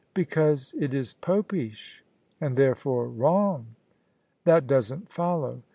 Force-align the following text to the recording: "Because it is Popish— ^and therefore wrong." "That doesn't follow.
"Because 0.15 0.73
it 0.79 0.95
is 0.95 1.13
Popish— 1.13 2.03
^and 2.41 2.55
therefore 2.55 3.07
wrong." 3.07 3.75
"That 4.45 4.65
doesn't 4.65 5.11
follow. 5.11 5.61